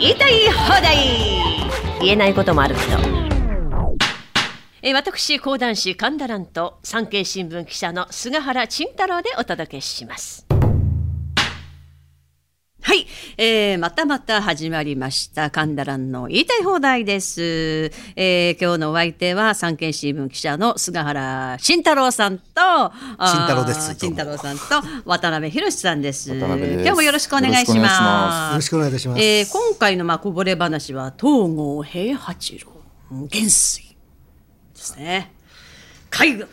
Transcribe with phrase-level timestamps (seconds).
[0.00, 0.96] 言いたい放題。
[2.00, 2.96] 言えないこともあるけど。
[4.80, 10.49] え私講談師神田蘭と産経新聞記者の菅原慎太郎でお届けします。
[12.82, 13.06] はい、
[13.36, 15.50] えー、またまた始まりました。
[15.50, 22.44] 神田蘭の言いたい放題です、えー、今日のお相手は産経新聞記者の菅原慎太郎さんと
[23.20, 23.94] 慎太郎です。
[23.96, 24.62] 慎太郎さんと
[25.04, 26.34] 渡辺博さんです。
[26.34, 28.52] 今日もよろしくお願いしまます。
[28.52, 29.22] よろしくお願いします。
[29.22, 32.72] えー今回のまあこぼれ話は東郷平八郎
[33.12, 33.82] うん元帥
[34.74, 35.32] ですね。
[36.08, 36.48] 海軍。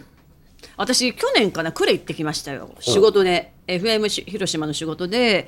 [0.76, 2.76] 私去年かな呉行ってきましたよ。
[2.82, 5.48] 仕事で FM し広島の仕事で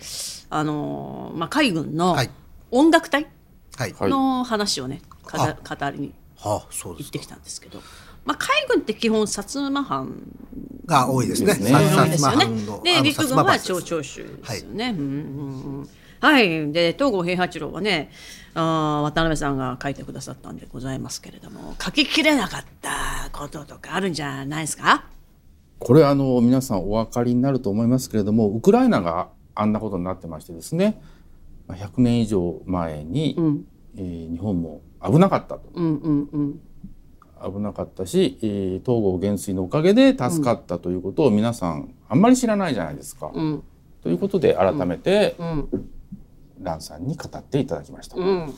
[0.49, 2.29] あのーまあ海軍のはい。
[2.71, 3.27] 音楽隊
[3.77, 3.93] はい。
[3.97, 4.09] はい。
[4.11, 7.81] の話をね、かた語りにはあ、そうです行ってきたんですけど、
[8.25, 10.21] まあ、海軍って基本薩摩藩
[10.85, 11.47] が多いですね。
[11.47, 11.71] ですね。
[11.73, 12.37] 薩なんですよね。
[12.37, 12.81] 摩藩の。
[12.83, 14.89] で陸軍は長長州ですよね。
[14.89, 15.89] うんうんうん。
[16.21, 18.11] はい、で東郷平八郎はね
[18.53, 25.05] あー渡辺さんが書いてくださったんでございますけれども書ききれなかったこととかあるんじゃないですか？
[25.79, 31.01] これあの皆さんお分かりになると思いますけれどもウクライナがあんなことになってましてですね
[31.67, 33.65] まあ100年以上前に、ん
[33.97, 36.59] えー日本も危なかったとうんうんうん
[37.53, 43.31] 危なかったし、えー東郷元帥のおかげで助かったということを皆さんあんまり知らないじゃないですか。
[43.33, 43.63] うん
[44.01, 45.89] ということで改めてうん
[46.61, 48.17] 蘭さんに語っていただきました。
[48.17, 48.53] うん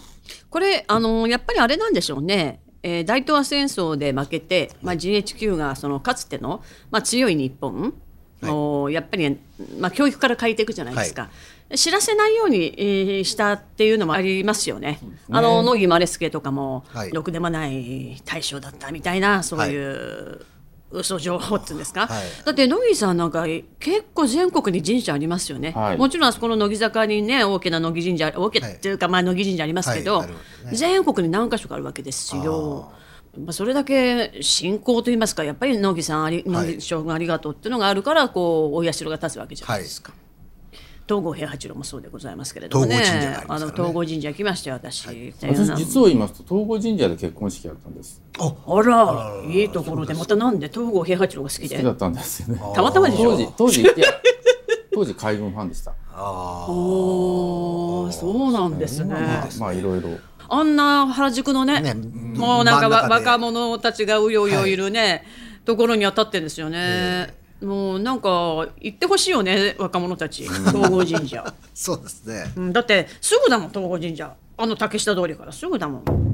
[0.50, 2.62] これあのやっぱりあれなんでしょうね。
[2.84, 7.94] えー大東亜戦争で負けて、まあ、GHQ がそのかつての、まあ、強い日本
[8.44, 9.38] をやっぱり、
[9.80, 11.30] まあ、教育から変えていくじゃないですか、
[11.76, 15.00] 知らせないように、えーしたっていうのもありますよね。
[15.30, 17.12] あの野木マレスケとかも、はい。
[17.12, 20.46] ろくでもない大将だったみたいなそういう、
[20.92, 22.24] 嘘情報っていうんですか、はい。
[22.46, 23.46] だって野木さんなんか
[23.80, 25.98] 結構全国に神社ありますよね、はい。
[25.98, 30.34] もちろんあそこの乃木坂にね大きな乃木神社大きなっていうか、まあ乃木神社ありますけど、ね
[30.74, 32.92] 全国に何箇所かあるわけですよ。
[33.38, 36.68] まあ、それだけ信仰といいますかやっぱり乃木さんありはい。
[36.68, 40.14] 乃木将軍ありがとうっていうのがあるからこうお社が立つわけじゃないですか。
[41.08, 45.08] 東郷平八郎もそうでございますけれどもね東郷神社があねの東郷神社行きましたよ私。
[45.42, 48.22] 私実を言いますと東郷神社で結婚式やったんです。
[48.40, 51.76] あらいいところでまたなんで東郷平八郎が好きで？
[51.76, 52.62] 好きだったんですよね。
[52.74, 53.32] たまたまでしょ？
[53.32, 53.92] 当時当時いや
[54.94, 55.94] 当時海軍ファンでした。
[56.14, 59.16] あおーそうなんですね。
[59.60, 60.10] まあいろいろ。
[60.50, 65.24] あんな原宿のねねもうなんか若者たちがうようよいるね、
[65.64, 67.34] ところに当たってるんですよね。
[67.62, 68.30] もうなんか
[68.80, 72.52] 行ってほしいよね若者たち東郷神社、あ、 そうですね。
[72.56, 74.36] うん、だってすぐだもん東郷神社。
[74.58, 76.32] あの竹下通りからすぐだもん。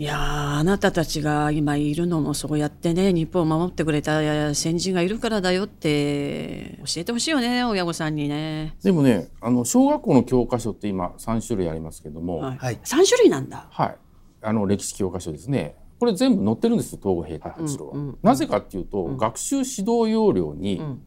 [0.00, 12.58] いやーあなたたちが今いるのもそうやってね日本を守ってくれた先人がいるからだよって教えてほしいよね親御さんにね、でもねあの小学校の教科書って今3種類ありますけども、はい。
[12.58, 12.76] はい。
[12.76, 13.66] 3種類なんだ。
[13.70, 13.96] はい、
[14.40, 15.74] あの歴史教科書ですね。
[15.98, 18.14] これ全部載ってるんですよ東郷平八郎は。
[18.22, 21.00] なぜかっていうと、学習指導要領に、ん。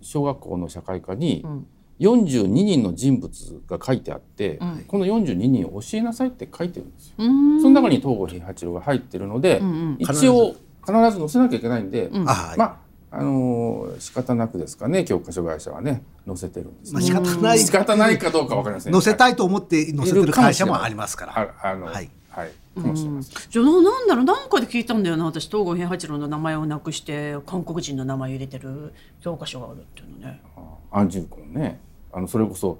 [0.00, 1.66] 小学校の社会科にん。
[2.00, 4.84] 42人の人物が書いてあって、ん。
[4.88, 7.14] この42人を教えなさいって書いてるんですよ。
[7.18, 7.62] うーん。
[7.62, 9.96] その中に東郷平八郎が入ってるので、んうん。
[9.98, 11.18] 一応必ず。
[11.18, 12.58] 載せなきゃいけないんで、あはい。
[12.58, 12.84] まあ
[13.16, 17.58] あのー仕方なくですかね教科書会社はね載せてるんです、まあ仕方ない。
[17.60, 18.92] 仕方ないかどうかわかりません。
[18.92, 21.54] 載せたいと思って載せてる会社もありますから。
[21.62, 22.50] ああのはいはい、
[22.80, 23.36] かもしれません。
[23.48, 24.24] じゃあなんだろう？
[24.24, 25.24] なんかで聞いたんだよな。
[25.26, 30.42] 私東郷平八郎の名前をなくして韓国人の名前入れてる教科書があるっていうのね。
[30.90, 31.80] 安住君ね。
[32.12, 32.78] あのそれこそ、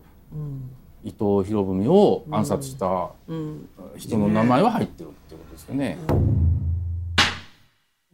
[1.03, 3.11] 伊藤博文を暗殺した
[3.97, 5.99] 人の名前は入ってるってことですよね。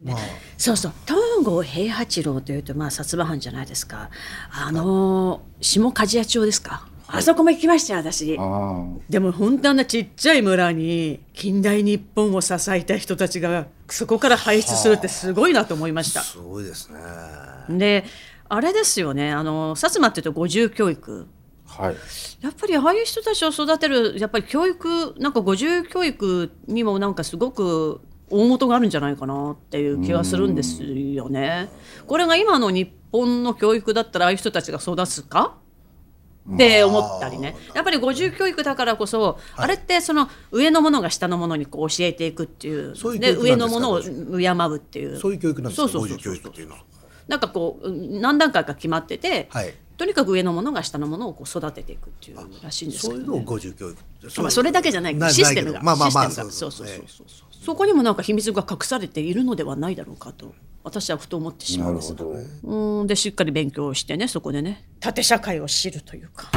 [0.03, 0.17] まあ、
[0.57, 0.91] そうそう。
[1.05, 4.09] 東郷平八郎というとまあ薩摩藩じゃないですか。
[4.51, 8.37] あの下鍛冶屋町ですか、あそこも行きましたよ私。
[8.39, 16.21] あでも本当あんなちっちゃい村に近代日本を支えた人たちがそこから輩出するってすごいなと思いました。
[16.21, 16.99] すごいですね。
[17.77, 18.05] で
[18.47, 21.27] あれですよねあの薩摩っていうと五重教育。
[21.77, 21.95] あはい。
[22.41, 31.69] やっぱりああいう人たちを育てるやっぱり教育なんか五重教育にもなんかすごく大元があるんじゃないかなっていう気がするんですよね。
[32.07, 35.57] これが今の日本の教育だったらああいう人たちが育つか
[36.53, 37.55] って思ったりね。
[37.73, 45.19] やっぱり五重教育だからこそ、あれってその上のものが下のものにこう教えていくっていうそうで上のものを敬うっていう。
[45.19, 45.89] そういう教育なんですか？
[45.89, 46.33] そうそうそうこう。
[46.33, 46.83] いう教育っていうのは。
[47.27, 49.73] なんかこう何段階か決まってて、はい。
[49.97, 54.41] とにかく上のものが下のものをこう育てていくっていうらしいんですけど、ね、そういうのを五重教育って。
[54.41, 57.27] まあ、それだけじゃないシステムが、まあまあまあそうそうそうえそうそう。
[57.63, 62.33] そこにもなんか秘密が隠されているのではないだろうかと私はふと思ってしまうんですなるほ
[62.67, 62.99] ど。
[62.99, 63.07] うん。
[63.07, 64.87] でしっかり勉強してねそこでね。
[64.99, 66.49] 縦社会を知るというか。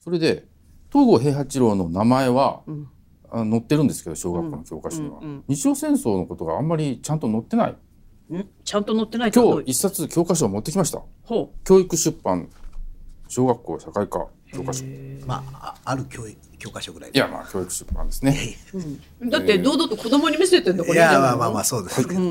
[0.00, 0.44] それで
[0.92, 2.62] 東郷平八郎の名前は、
[3.28, 7.76] あ載ってるんですけど小学校の教科書には、日露戦争のことがあんまりちゃんと載ってない。
[8.32, 8.48] ん？
[8.64, 11.02] ちゃんと載ってない今日一冊教科書を持ってきました。
[11.24, 12.48] ほ教育出版
[13.28, 14.84] 小学校社会科教科書。
[14.84, 14.88] い
[15.26, 18.56] まああある教育教科書ぐらいやまあ教育出版ですね。
[19.20, 22.22] うだって堂々と子供に見せてんだこいれじゃないのやまあまあまあそうですけど、は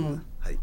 [0.51, 0.57] い。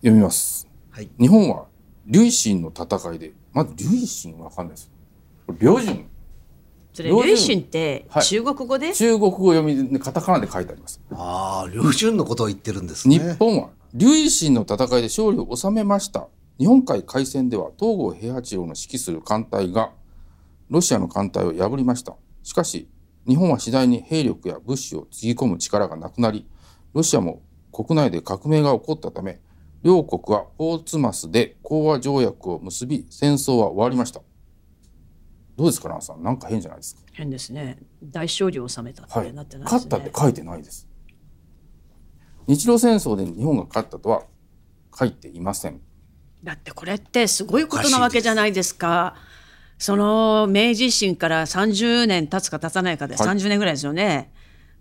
[0.00, 0.66] 読みます。
[0.90, 1.08] はい。
[1.18, 1.66] 日本は
[2.06, 4.90] 劉信の戦いでまず劉信わかんないです。
[5.46, 6.06] これ両順
[6.92, 8.24] それ龍神ってはい。
[8.24, 11.00] 中国語で、中国語読みでカタカナで書いてあります。
[11.12, 16.26] ああ両順のことを言ってるんです日ね本は劉信の戦いで勝利を収めました。
[16.58, 19.92] 日本海海戦では東郷平八郎の指揮する艦隊が
[20.70, 22.16] ロシアの艦隊を破りました
[22.48, 22.88] しかし
[23.26, 26.48] 日本は次第に兵力や物資をつぎ込む力がなくなり
[26.94, 29.38] ロシアも国内で革命が起こったため
[29.82, 34.22] 両国はポーツマスで講和条約を結び戦争は終わりました。
[35.58, 36.22] どうですかランさん？
[36.22, 37.02] なんか変じゃないですか？
[37.12, 37.80] 変ですね。
[38.02, 40.88] 大勝利を収めたっはいてなってないですね、勝ったって書いてないです。
[42.46, 44.22] 日露戦争で日本が勝ったとは
[44.98, 45.82] 書いていません。
[46.42, 49.16] だってこれってすごいことなわけじゃないですか。
[49.78, 53.28] その明治維新から30年経つか経たないかではい。
[53.28, 54.32] 30年ぐらいですよね。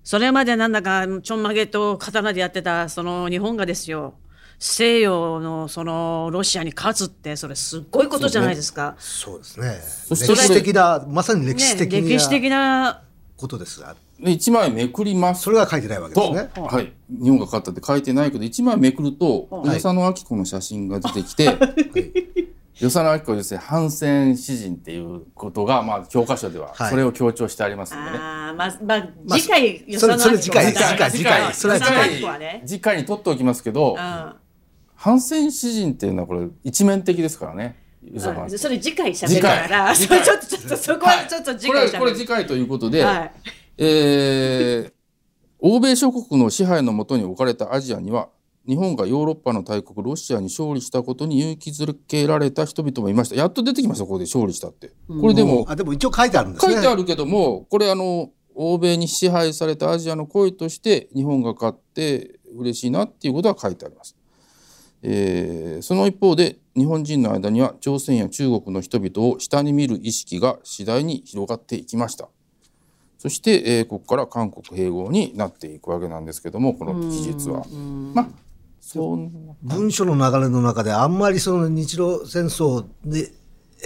[0.03, 4.15] それまでなんだかちょんまげと刀でやってたその日本がですよ。
[4.59, 8.95] 西洋のそのロシアに勝つってそれすっごいことじゃないですか。
[8.97, 9.79] そうですね。
[9.81, 13.01] そして歴史的なまさに歴史ね、的歴史的なな
[13.35, 13.95] ことですが。
[14.19, 15.43] で1枚めくります。
[15.43, 19.67] それが書いてないわけですと、ねはい、日本が勝ったって書いてないけど1枚めくるとはい。
[19.67, 21.55] 与謝野明子の写真が出てきて
[22.79, 26.89] 与謝野明子はですね反戦詩人っていうことが、まあ、教科書でははい。
[26.89, 28.17] それを強調してありますんでね。
[28.17, 31.53] あーまあまあ次回与謝野それそれ次回次回次回。
[31.53, 32.61] それは次回。
[32.65, 34.33] 次回に取っておきますけどうん。
[34.95, 37.77] 反戦詩人っていうのはこれ一面的ですからね
[38.57, 39.93] それ次回喋るから。
[39.95, 43.31] ちょっとちょっとそこはちょっと次これはこれ回喋る次回ということで、はい。
[43.77, 44.97] えー
[45.59, 48.29] 欧米諸国の支配のもとに置かれたアジアには
[48.67, 64.15] 日本がヨーロッパの大国ロシアに勝利したことに勇気づけられた人々もいましたやっと出てきましたここで勝利したってこれでもあでも一応書いてあるんですね書いてあるけどもこれあの欧米に支配されたアジアの声として日本が勝って嬉しいなっていうことは書いてあります。
[65.03, 72.29] えーその一方で日本人の間には朝鮮や中国の人々を下に見る意識が次第に広がっていきました。
[73.19, 77.63] そして、えーここから韓国併合になっていくわけなんですけどもこの記述は。
[78.13, 78.46] まあ
[79.63, 83.37] 文書の流れの中であんまりその日露戦争で、えー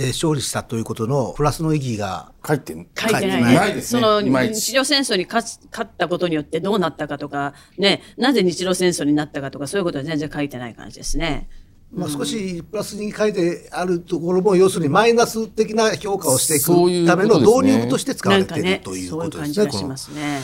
[0.07, 3.75] 勝利したということのプラスの意義が書いて書いてないないね。
[3.75, 11.49] ですねその日露戦争に勝つ勝ったことによってどうなったかとか、ね、なぜ日露戦争になったかとか、そういうことは全然書いてない感じですね。
[11.93, 19.55] まあ、少しプラスに書いてあるところも要するにマイナス的な評価をしていくための導入として使われていなんかねると、いうそういうことですね。
[19.55, 20.39] 感じがしますね。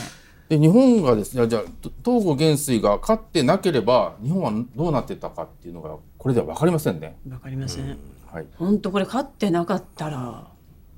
[0.48, 7.18] で日本がですねじゃあと東郷元帥が勝ってなければ日本はどうなってたかっていうのがこれでは分かりませんね。
[7.28, 7.98] わかりません。
[8.26, 10.48] はい、本当これ勝ってなかったら、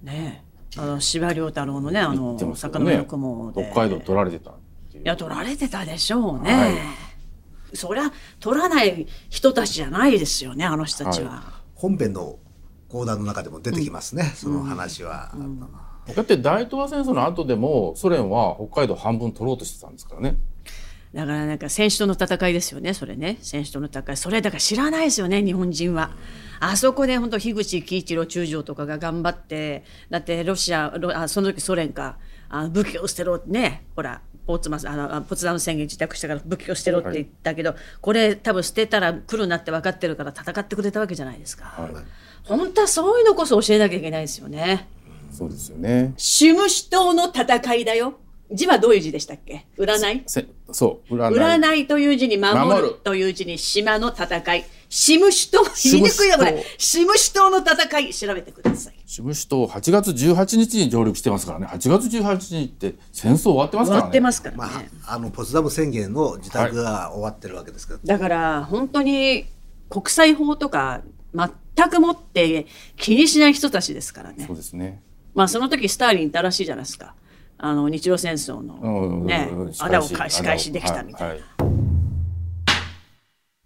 [0.03, 0.45] ね、
[0.77, 3.71] あの司馬遼太郎のね、あのてますよ魚の雲で。
[3.73, 4.53] 北海道取られてたい
[4.95, 6.53] ういや取られてたでしょうね。
[6.53, 6.73] はい
[7.73, 11.61] そりゃ取らない人たちじゃないですよねあの人たちは。
[11.75, 12.39] 本編の
[12.89, 15.33] 講談の中でも出てきますね、その話は。
[16.15, 20.37] だって大東亜戦争の後でもソ連は北海道半分取ろうとしてたんですからね。
[21.15, 26.13] だからなんか選手との戦いですよね、それね、選手との戦い、それだから知らないですよね、日本人は。
[26.61, 32.17] あそこで本当、樋口喜一郎中将とかが頑張って、だってロシア、ロあその時ソ連か、
[32.49, 41.65] あ武器を捨てろってね、ほら、ポーツマスあのあポツダム宣言自宅したから武器を捨てろって言ったけど、これ、多分捨てたら来るなって分かってるから戦ってくれたわけじゃないですか。
[41.65, 41.91] はい、
[42.45, 44.87] 本当はそういうのこそ教えなきゃいけないですよね。
[45.31, 46.15] そうですよね。
[46.17, 48.15] シムシ島の戦いだよ。
[48.53, 49.67] 字はどういう字でしたっけ？
[49.79, 50.23] 占い？
[50.27, 54.65] せそう占い占いという字に守るという字に島の戦い。
[54.93, 56.65] シムシ島、言いにくいよこれ。
[56.77, 58.95] シムシ島の戦い、調べてください。
[59.07, 64.03] シムシ島8月18日に上陸してますからね8月18日って戦争終わってますからね。
[64.03, 64.91] 終わってますからまね。
[65.07, 69.47] あ、あのポツダム宣言の自宅が終わってるわけですけど、だから本当に
[69.89, 74.57] 国際法とか全くもって気にしない人たちですからねそう。
[74.57, 75.05] ですね。
[75.35, 77.15] まあその時スターリンいたらしいじゃないですか。
[77.59, 78.75] あの日露戦争の。
[78.83, 81.35] うんねうんうん、穴をか仕返しできたみたいな。
[81.35, 81.41] はい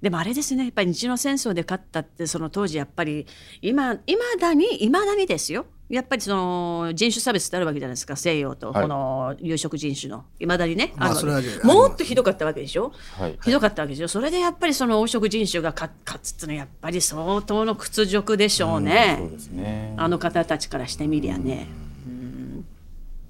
[0.04, 0.64] でもあれですね。
[0.64, 3.26] やっぱり日露戦争で勝ったってその当時やっぱり
[3.62, 8.82] 今いまだにいまだにですよやっぱりその人種差別ってあるわけじゃないですか西洋とはい。
[8.82, 10.24] この有色人種の。
[10.40, 13.38] いまだにね、まああるわけそれはありますもっとひどかったわけでしょ、はい。
[13.44, 14.08] ひどかったわけでしょ？
[14.08, 19.94] それでやっぱりその黄色人種が勝勝つっていうのはやっぱり相当の屈辱でしょうね。
[19.96, 21.66] あの方たちからしてみりゃね。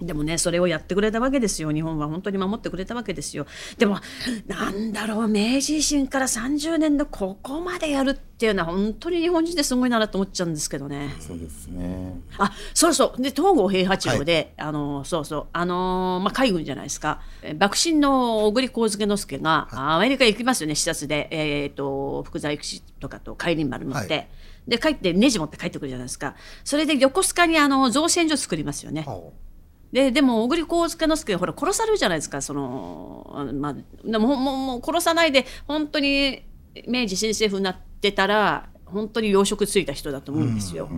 [0.00, 1.72] でもねそれをやってくれたわけですよ。
[1.72, 3.46] 日本は本当に守ってくれたわけですよ。
[3.78, 3.98] でも
[4.46, 11.14] なんだろう明治維新から30年でここまでやるっていうのは本当に日本人ですごいなと思っちゃうんですけどね。
[11.20, 12.20] そうですね。
[12.38, 13.22] あそうそう。
[13.22, 15.46] で東郷平八郎で、あのそうそう。
[15.52, 17.20] あのまあ海軍じゃないですか。
[17.42, 24.28] え幕臣の小栗幸介之助が、アメリカ行きますよね視察で、えー、と福沢諭吉とかと帰り丸乗って、はい。
[24.66, 26.34] で帰ってネジ持って帰ってくるじゃないですか。
[26.64, 29.06] それで横須賀にあの造船所作りますよね。
[29.94, 33.74] ででも小栗幸介之助ほら殺されるじゃないですかそのまあ
[34.04, 36.42] でももうもう殺さないで本当に
[36.88, 40.90] 明治新政府になってたら本当に養殖ついた人だと思うんですよ。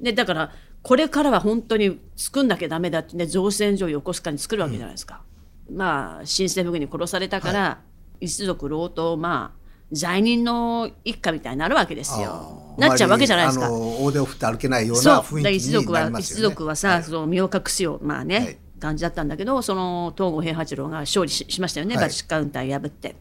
[0.00, 0.50] でだから
[0.82, 5.22] これからは本当に作んなきゃダメだってね造船所を横須賀に作るわけじゃないですか。
[5.70, 7.78] まあ新政府軍に殺されたから、
[8.20, 9.59] 一族老頭まあ
[9.92, 12.74] 罪人の一家みたいになるわけですよ。
[12.78, 13.70] なっちゃうわけじゃないですか。
[13.70, 16.42] 大手を振って歩けないような雰囲気にだから一族なりは一ますよね。
[16.42, 18.58] 族はさ、その身を隠すようまあね、はい。
[18.80, 22.04] 感じだったんだけどその東郷平八郎が勝利ししましたよね、はい。
[22.06, 23.14] バチカウンター破って。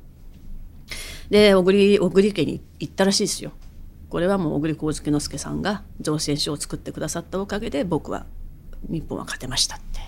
[1.29, 3.51] で小栗小栗家に行ったらしいですよ。
[4.09, 8.25] これはもう小栗幸之助さんが造船所を作ってくださったおかげで僕は
[8.87, 9.99] 日本は勝てましたって。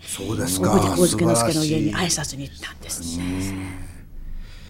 [0.00, 0.72] そうですか。
[0.96, 3.93] 小栗幸之助の家に挨拶に行ったんですね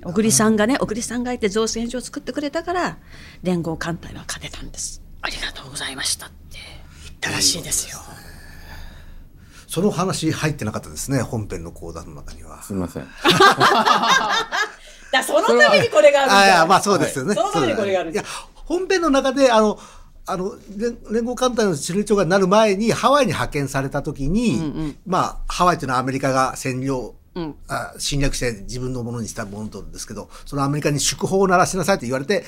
[0.04, 2.99] 小栗さんがね小栗さんがいて造船所を作ってくれたから
[3.42, 6.58] 連合艦隊は勝てたんですありがとうございましたって
[7.04, 7.99] 言ったらしいですよ
[9.75, 11.20] その話入ってなかったですね。
[11.20, 12.62] 本編の講座の中には。
[12.62, 13.08] すみません。
[15.11, 17.34] だそのためにこれがあるんだあいやまあそうですよね。
[17.34, 19.76] そのためにこれがあるんいやだ本編の中であの
[20.26, 27.16] あの連連合艦隊の司令長官になる前にハワイに派遣された時に、まあハワイというのはアメリカが占領、
[27.69, 32.45] あ侵略して自分のものにしたものとですけどそのアメリカに祝砲を鳴らしなさいと言われて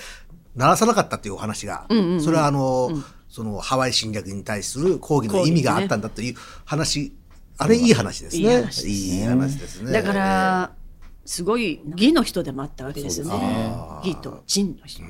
[0.56, 1.86] 鳴らさなかったというお話が、
[2.18, 2.90] それはあの、
[3.28, 7.12] そのハワイ侵略に対する抗議の意味があったんだという話、
[7.58, 8.42] あれいい話ですね。
[8.42, 9.92] いい話ですね。
[9.92, 10.72] だから
[11.26, 13.76] すごい義の人でもあったわけですよね。
[14.04, 15.02] 義と仁の人。
[15.02, 15.08] で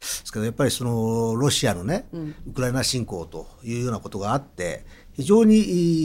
[0.00, 2.06] すけどやっぱりそのロシアのね、
[2.46, 5.58] ウクライナ侵攻というようなことがあって非常に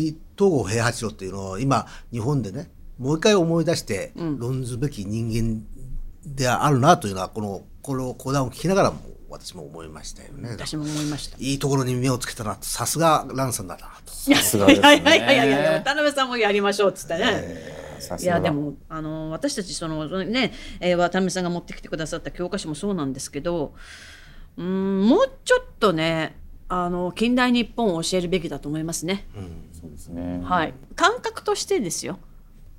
[0.10, 5.63] い東郷平八郎っていうのを今日本でねもう一回思い出して論ずべき人間
[6.25, 9.00] であるなというのはこのこの講談を聞きながらも
[9.30, 10.52] 私も思いましたよね。
[10.52, 14.13] 私も思いましたいいところに目をつけたなとさすがランさんだなと。
[14.28, 23.74] いやさすがですねいやいやいやいや田辺さんもやりましょうっつってね、さすがだいやでもあの私たちそのね、えー、渡辺さんが持ってきてくださった教科書もそうなんですけど
[24.58, 26.38] うーんもうちょっとね
[26.70, 29.25] あの近代日本を教えるべきだと思いますね。
[29.84, 30.40] そうですね。
[30.46, 32.18] はい、感覚としてですよ。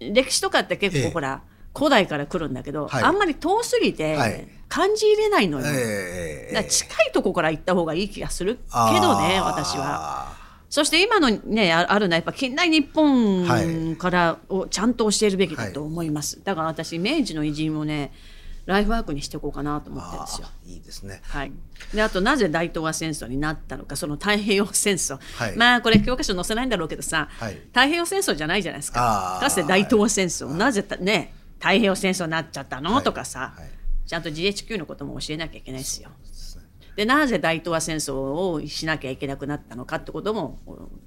[0.00, 1.04] 歴史とかって結ええ。
[1.04, 1.42] 構ほら、
[1.76, 3.02] 古代から来るんだけど、はい。
[3.02, 4.48] あんまり遠すぎてはい。
[4.66, 8.56] 感じ入れないのよ、えだから近いとこから行った方がいい気がする。
[8.56, 9.84] けどね私は。
[9.84, 10.36] は。
[10.68, 18.12] そして今のねああるのはやっぱ近代日本からをちゃんと教えるべきだと思います、だから私明治の偉人をね
[18.66, 20.48] ライフワークにしていこうかなと思ってるんですよ。
[20.66, 21.20] いいですね。
[21.24, 21.52] はい、
[21.92, 25.56] であとなぜ大東亜戦争になったのかその太平洋戦争、はい。
[25.56, 27.54] まあこれ教科書載せないんだろうけどさ、はい。
[27.54, 29.38] 太平洋戦争じゃないじゃないですか。
[29.40, 33.04] かつて大東亜戦争、なぜたね太平洋戦争になっちゃったの、はい。
[33.04, 33.70] とかさ、はい。
[34.06, 36.10] ちゃんと GHQ のことも教えなきゃいけないですよ。
[36.96, 40.60] でなぜ大東亜戦争をしなきゃいけなくなったのかってことも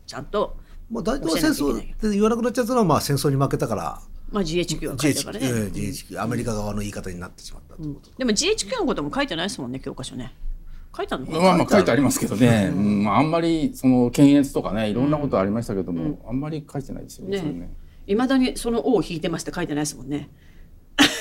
[0.05, 0.57] ちゃんと、
[0.89, 8.12] もう大東亜戦争って言わなくなっちゃったのはまあ戦争に負けたからまあ、GHQ は書いて GHQ あるからね、ええ GHQ アメリカ側の言い方になってしまったということ。
[8.17, 10.36] でも GHQ のことも書いてないですもんね教科書ね。
[10.96, 11.25] 書いたの？
[11.25, 13.03] まあまあ書いてありますけどね、うん。
[13.03, 17.69] まあ、あんまりその検閲とかねいろんなことありましたけども、あんまり書いてないですよね。
[18.07, 20.29] いまだにその「王を引いてます」って書いてないですもんね。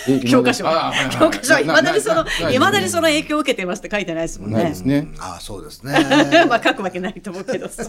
[0.09, 0.87] え教科書は。
[0.87, 2.59] あはいはい教科書はいまだにそのないい。
[2.59, 4.57] まだにその影響を受けてますって書いてないですもんね。
[4.57, 5.09] ないですね。
[5.19, 5.93] ああそうですね。
[6.49, 7.85] まあ書くわけないと思うけどさ。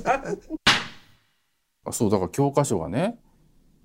[1.85, 3.17] あそうだから教科書がね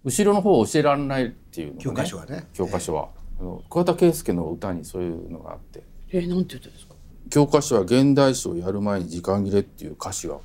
[0.04, 2.46] 後ろの方を教えられないっていうね、教科書はね。
[2.52, 3.08] 教科書は、
[3.40, 5.82] あの桑田佳祐の歌にそういうのがあって。
[6.12, 6.94] えなんて言ったんですか？
[7.30, 10.36] 教科書は現代史をやる前に時間切れっていう歌詞が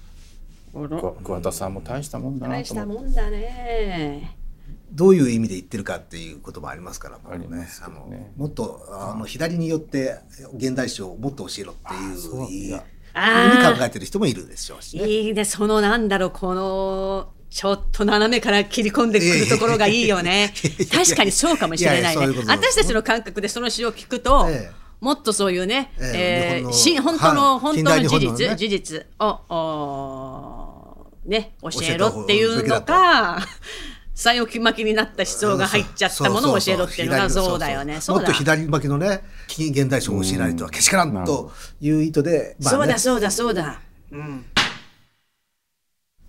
[0.76, 0.88] あら。
[0.88, 3.04] 桑桑田さんも大したもんだな大したと思って。
[3.04, 4.38] もんだね。
[4.92, 7.68] どういう意味で言ってるかっていうこともありますからもうありまね。
[7.86, 10.20] あのもっとあの左によって
[10.54, 12.46] 現代史をもっと教えろっていうそう。
[12.46, 12.86] いいいや。
[13.14, 15.06] あふうにー考えてる人もいるでしょうしね。
[15.06, 15.44] いいね。
[15.44, 20.54] そのなんだろうこのちょっと斜めから切り込んでくるところがいいよね。
[20.92, 24.78] 確かにそうかもしれないいやいやそうねいう私たちの感覚でその詩を聞くと、ええ。
[25.00, 28.56] もっとそういうね、ええーし本当の、はい本当の事実、ね。
[28.56, 33.40] 事実をね教えろっていうのか
[34.16, 38.00] さよき巻きになった思想が入っちゃったものを教えろっていうのがそうだよね。
[38.08, 42.78] もっと左巻きのね現代史を教えないとはけしからんという意図で、まあね。
[42.78, 43.80] そうだそうだそうだ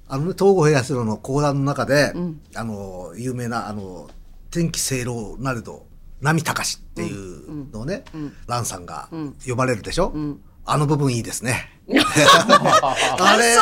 [0.09, 2.15] あのね、東郷平八郎の講談の中で、
[2.55, 4.09] あの、有名な、あの、
[4.51, 5.87] 天気清浪なれど、
[6.21, 8.05] 波高しっていうのをね、
[8.47, 9.09] 蘭さんが
[9.47, 10.13] 呼ばれるでしょ、
[10.65, 11.71] あの部分いいですね。
[11.89, 13.55] あれ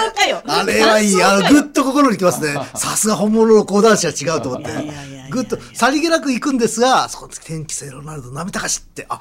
[0.47, 1.23] あれはいい。
[1.23, 2.55] あの、ぐっと心にきますね。
[2.75, 4.71] さすが本物の講談師は違うと思って。
[5.31, 9.21] ぐっと、さりげなく行くんですが、そこ天気清浪なると波高しって、あ、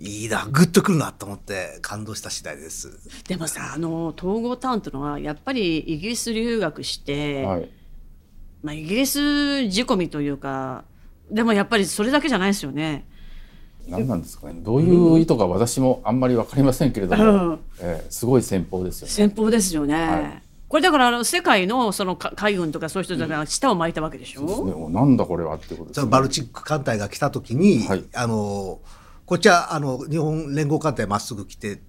[0.00, 2.98] いいな、ぐっとくるなと思って感動した次第です。
[3.26, 7.68] でもさあの統合タウンっていうのはやっぱりイギリス留学して、はい。
[8.62, 10.84] まあ、イギリス仕込みというか
[11.30, 13.06] でもやっぱりそれだけじゃないですよね。
[13.88, 14.54] 何なんですかね。
[14.60, 19.12] どういう意図か私もあんまりわかりませんけれども、うんえーすごい戦法ですよね。
[19.12, 19.94] 先方ですよね。
[19.94, 24.42] はいこれだからあの世界のそのか海軍とかそういう人たちが舌を巻いたわけでしょ？
[24.42, 28.78] ねもうなんだこれはっていうことですよねバルチック艦隊が来た時に、はいあの
[29.28, 31.82] こっちはあの日本連合艦隊まっすぐ来て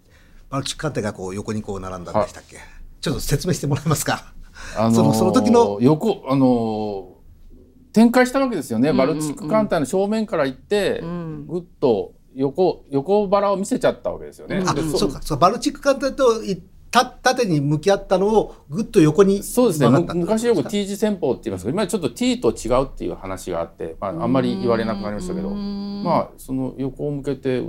[0.50, 2.58] バルチック艦隊がこう横にこう並んだんでしたっけ、
[3.00, 4.34] ちょっと説明してもらえますか、
[4.76, 11.02] あのーそのその時の横あのー展開したわけですよね、バルチック艦隊の正面から行って、
[11.48, 14.62] ぐっと横横腹を見せちゃったわけですよね。
[14.68, 19.90] あでそうかそうバルチック艦隊といた縦に向き合ったのをぐっと横にそうですね。
[19.90, 25.50] 昔よく T 字戦法って言いますけど今ちょっと T と違うっていう話があって、まあ、あんまり言われなくなりましたけど。
[25.50, 27.62] まあその横を向けて、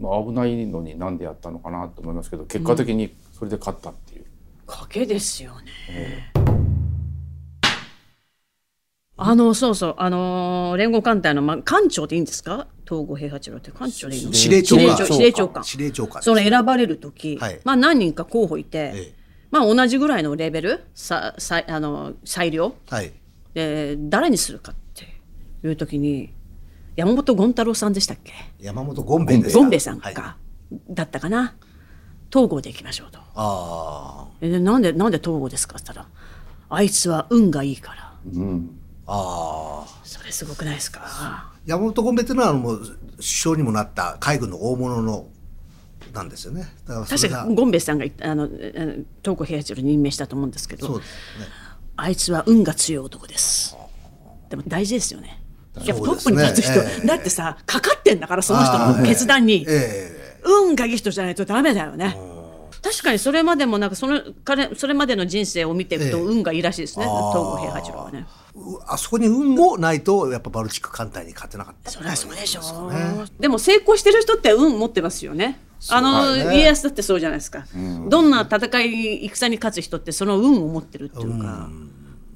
[0.00, 4.24] まあ、危ないのになんでやったのかなと思いますけど結果的にそれで勝ったっていう。
[4.66, 6.32] 賭けですよね。
[9.20, 9.94] あのそうそう。
[9.98, 12.68] あのー連合艦隊の、まあ、艦長でいいんですか？
[12.88, 13.72] 東郷平八郎って。
[13.72, 14.32] 艦長でいいの？
[14.32, 14.96] 司令長官。
[15.06, 15.64] 司令長官。
[15.64, 17.60] 司令長官その選ばれる時、はい。
[17.64, 19.14] まあ何人か候補いて、ええ。
[19.50, 22.76] まあ同じぐらいのレベルささあの裁量？
[22.88, 23.12] はい。
[23.54, 25.06] で誰にするかって
[25.66, 26.32] いう時に
[26.94, 28.32] 山本権太郎さんでしたっけ？
[28.60, 30.36] 山本権兵衛ですかゴンベさんか、は
[30.70, 31.56] い、だったかな？
[32.32, 33.18] 東郷で行きましょうと。
[33.34, 35.76] あでなんでなんで東郷ですか？
[35.76, 36.08] って言ったら
[36.68, 38.14] あいつは運がいいから。
[38.32, 38.77] うん
[39.08, 39.84] ああ。
[39.84, 41.50] あそれすごくないですか？
[41.66, 42.78] 山本権兵衛っていうのはもう
[43.16, 45.26] 首相にもなった海軍の大物の
[46.14, 51.08] なんですよねだから確かゴンベさんがあの東郷平八郎に任命したと思うんですけどそうです
[51.40, 51.52] よね
[51.96, 53.76] あいつは運が強い男です
[54.48, 55.42] でも大事ですよね
[55.84, 62.16] やっぱトップに立つ人、ねええだってさかかってんだからその人の決断に、え運がいい人じゃないとダメだよね
[62.82, 66.24] 確かにそれまでもなんかその彼それまでの人生を見ていくとええ。
[66.24, 68.26] 運がいいらしいですね、東郷平八郎はね。
[68.26, 71.90] えうあそこに運もないとやっぱバルチック艦隊に勝てなかった。
[71.90, 75.60] そりゃそうでしょう、でも成功してる人って運持ってますよね。
[75.90, 76.58] あの、はいね。
[76.58, 77.66] 家康だってそうじゃないですか、
[78.08, 81.68] どんな戦い戦に勝つ人ってその運を持ってるっていうか、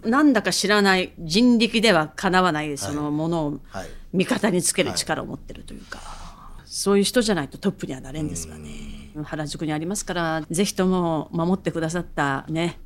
[0.05, 3.88] なんだか知らない人力ではかなわないそのものをはい。
[4.12, 5.99] 味方につける力を持ってるというか、
[6.66, 8.68] そういう人じゃないとトップにはなれんですわね。
[9.22, 12.79] 原宿にありますからぜひとも守ってくださったね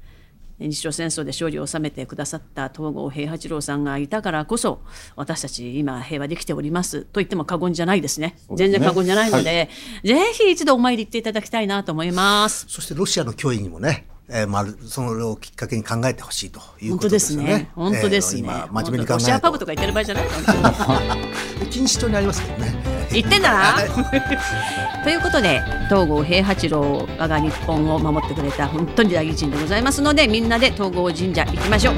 [0.59, 4.81] 日露戦争で勝利を収めてくださった東郷平八郎さんがいたからこそ
[5.15, 8.27] 私たち今平和できておりますと言っても過言じゃないですね。
[8.27, 8.57] ね。
[8.57, 9.69] 全然過言じゃないので、
[10.05, 12.67] ぜひ一度お参り行っていただきたいなと思います。
[12.69, 17.71] そしてロシアの脅威にもね、えーまあ、それをきっかけに考えてほしいという本当ことでねですね。。
[17.75, 18.41] 本当ですね。
[18.41, 22.97] えー今真面目に考ロシアパブえる とか行ってる場合じゃないのと錦糸町にありますけどね。
[23.13, 23.75] 言ってんだな
[25.05, 31.95] ということで東郷平八郎が日本を守ってくれた本当に大偉人でございますのでみんなで東郷神社行きましょう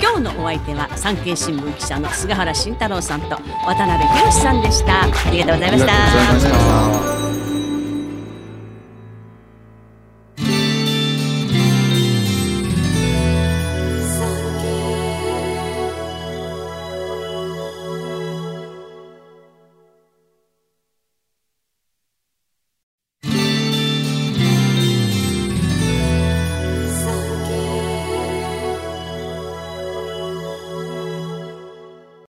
[0.00, 7.23] 今日のお相手は産経新聞記者の菅原慎太郎さんと渡辺博さんでしたありがとうございましたありがとうございました。